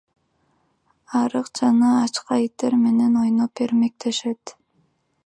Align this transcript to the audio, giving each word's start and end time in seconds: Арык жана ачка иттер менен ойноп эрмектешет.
Арык 1.19 1.51
жана 1.59 1.91
ачка 2.05 2.39
иттер 2.47 2.79
менен 2.87 3.21
ойноп 3.25 3.63
эрмектешет. 3.67 4.57